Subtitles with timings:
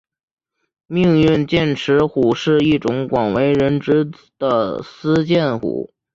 [0.87, 5.93] 命运剑齿虎是一种广为人知的斯剑虎。